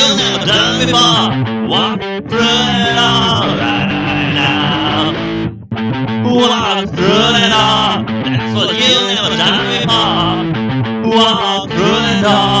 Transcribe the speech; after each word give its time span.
That's 0.00 0.12
what 0.12 0.18
you 0.18 0.32
never 0.32 0.46
done 0.46 0.74
before. 0.80 1.68
Walk 1.68 2.00
through 2.00 2.40
the 2.40 2.92
door 2.96 3.52
right 3.60 4.32
now. 4.34 5.12
Walk 6.24 6.88
through 6.88 7.28
the 7.36 7.44
door. 7.52 7.90
That's 8.24 8.54
what 8.56 8.70
you 8.80 8.96
never 9.12 9.36
done 9.36 9.60
before. 9.76 11.16
Walk 11.16 11.68
through 11.70 12.00
the 12.00 12.16
door. 12.22 12.59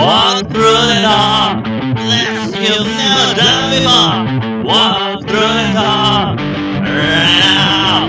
Walk 0.00 0.48
through 0.48 0.82
the 0.90 0.98
door, 1.04 1.60
that's 2.08 2.56
you've 2.56 2.88
never 3.00 3.34
done 3.36 3.64
before. 3.70 4.16
Walk 4.64 5.20
through 5.28 5.54
the 5.60 5.72
door, 5.76 6.40
right 6.88 7.36
now. 7.44 8.08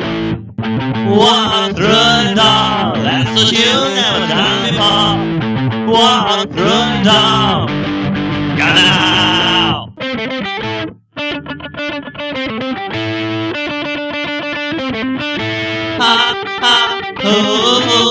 Walk 1.14 1.76
through 1.76 1.88
the 1.88 2.34
door, 2.40 2.96
that's 3.04 3.32
what 3.36 3.52
you've 3.52 3.92
never 4.00 4.24
done 4.32 4.60
before. 4.68 5.16
Walk 5.92 6.50
through 6.56 6.88
the 6.96 7.04
door, 7.04 7.68
go 8.56 8.68
now. 8.74 9.92
Ha 16.00 16.14
ha, 16.62 16.76
ooh, 17.26 18.11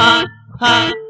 Ha 0.00 0.24
ha 0.60 1.09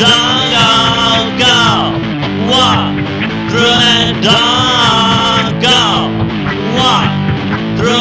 Go, 0.00 0.06
walk 2.48 2.94
through 3.50 3.76
the 3.84 3.98
door. 4.24 5.60
Go, 5.60 5.80
walk 6.74 7.76
through. 7.76 8.00